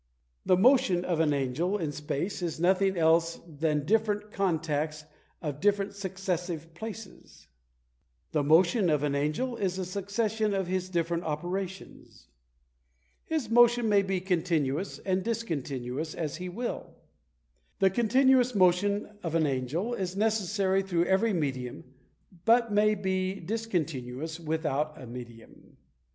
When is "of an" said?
1.05-1.31, 8.89-9.13, 19.21-19.45